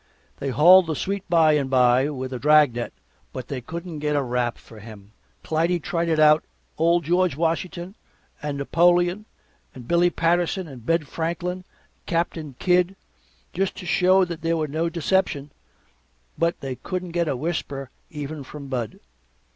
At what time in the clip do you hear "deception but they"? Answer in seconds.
14.89-16.77